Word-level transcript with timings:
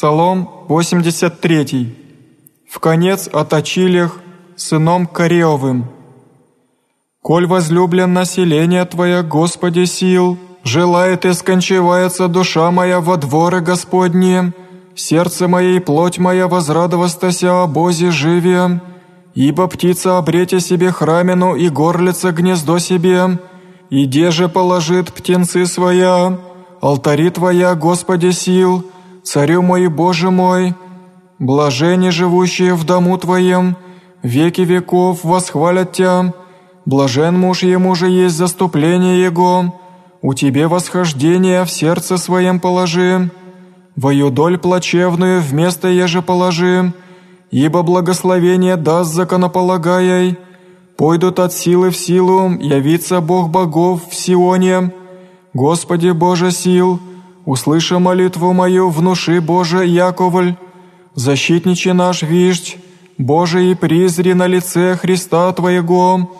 Псалом 0.00 0.48
83. 0.68 1.94
В 2.66 2.78
конец 2.78 3.28
от 3.30 3.52
Очилях, 3.52 4.16
сыном 4.56 5.06
Кореовым. 5.06 5.90
«Коль 7.20 7.46
возлюблен 7.46 8.14
население 8.14 8.86
Твое, 8.86 9.22
Господи 9.22 9.84
сил, 9.84 10.38
желает 10.64 11.26
и 11.26 11.34
скончивается 11.34 12.28
душа 12.28 12.70
моя 12.70 13.00
во 13.00 13.18
дворы 13.18 13.60
Господни, 13.60 14.54
сердце 14.94 15.48
мое 15.48 15.76
и 15.76 15.80
плоть 15.80 16.18
моя 16.18 16.48
возрадовастася 16.48 17.62
о 17.62 17.66
Бозе 17.66 18.10
живе, 18.10 18.80
ибо 19.34 19.66
птица 19.66 20.16
обрете 20.16 20.60
себе 20.60 20.92
храмину 20.92 21.54
и 21.56 21.68
горлица 21.68 22.32
гнездо 22.32 22.78
себе, 22.78 23.38
и 23.90 24.30
же 24.30 24.48
положит 24.48 25.12
птенцы 25.12 25.66
своя, 25.66 26.38
алтари 26.80 27.28
Твоя, 27.28 27.74
Господи 27.74 28.30
сил, 28.30 28.89
Царю 29.22 29.62
мой 29.62 29.88
Боже 29.88 30.30
мой, 30.30 30.74
блажени 31.38 32.08
живущие 32.08 32.74
в 32.74 32.84
дому 32.84 33.18
Твоем, 33.18 33.76
веки 34.22 34.62
веков 34.62 35.24
восхвалят 35.24 35.92
Тя, 35.92 36.32
блажен 36.86 37.38
муж 37.38 37.62
ему 37.62 37.94
же 37.94 38.08
есть 38.08 38.36
заступление 38.36 39.22
Его, 39.22 39.78
у 40.22 40.34
Тебе 40.34 40.68
восхождение 40.68 41.64
в 41.64 41.70
сердце 41.70 42.16
своем 42.16 42.60
положи, 42.60 43.30
вою 43.94 44.30
доль 44.30 44.58
плачевную 44.58 45.42
вместо 45.42 45.88
еже 45.88 46.22
положи, 46.22 46.92
ибо 47.50 47.82
благословение 47.82 48.76
даст 48.76 49.12
законополагай, 49.12 50.38
пойдут 50.96 51.40
от 51.40 51.52
силы 51.52 51.90
в 51.90 51.96
силу, 51.96 52.50
явится 52.58 53.20
Бог 53.20 53.50
богов 53.50 54.08
в 54.08 54.14
Сионе, 54.14 54.92
Господи 55.52 56.10
Боже 56.10 56.52
сил, 56.52 57.00
услыши 57.44 57.98
молитву 57.98 58.52
мою, 58.52 58.90
внуши 58.90 59.40
Боже 59.40 59.86
Яковль, 59.86 60.54
защитниче 61.14 61.92
наш 61.92 62.22
виждь, 62.22 62.78
Боже 63.18 63.70
и 63.70 63.74
призри 63.74 64.34
на 64.34 64.46
лице 64.46 64.96
Христа 64.96 65.52
Твоего, 65.52 66.30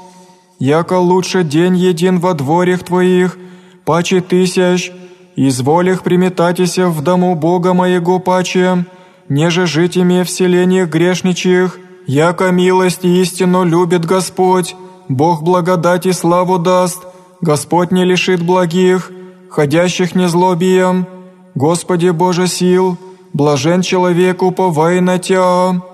яко 0.59 0.99
лучше 0.99 1.45
день 1.45 1.77
един 1.77 2.19
во 2.19 2.35
дворях 2.35 2.83
Твоих, 2.85 3.39
паче 3.85 4.21
тысяч, 4.21 4.93
изволих 5.37 6.03
приметатися 6.03 6.89
в 6.89 7.03
дому 7.03 7.35
Бога 7.35 7.75
моего 7.75 8.19
паче, 8.19 8.85
неже 9.29 9.67
жить 9.67 9.97
име 9.97 10.25
в 10.25 10.31
селениях 10.31 10.89
грешничих, 10.89 11.79
яко 12.07 12.51
милость 12.51 13.05
и 13.05 13.21
истину 13.21 13.65
любит 13.65 14.05
Господь, 14.05 14.75
Бог 15.09 15.43
благодать 15.43 16.07
и 16.07 16.13
славу 16.13 16.59
даст, 16.59 17.03
Господь 17.41 17.91
не 17.91 18.05
лишит 18.05 18.43
благих, 18.43 19.11
ходящих 19.51 20.15
незлобием, 20.15 21.07
Господи 21.55 22.11
Боже 22.11 22.47
сил, 22.47 22.97
блажен 23.33 23.83
человек, 23.83 24.43
уповай 24.43 25.01
на 25.01 25.19
Тя». 25.19 25.90